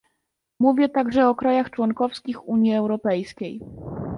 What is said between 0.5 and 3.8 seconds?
Mówię także o krajach członkowskich Unii Europejskiej